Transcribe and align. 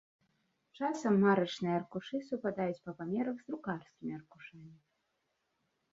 Часам 0.77 1.13
марачныя 1.23 1.75
аркушы 1.81 2.17
супадаюць 2.29 2.81
па 2.87 2.91
памерах 3.03 3.35
з 3.43 3.49
друкарскімі 3.51 4.11
аркушамі. 4.21 4.73